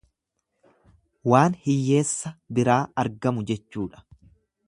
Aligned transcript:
Waan 1.33 1.57
hiyyeessa 1.65 2.33
biraa 2.59 2.79
argamu 3.05 3.47
jechuudha. 3.53 4.05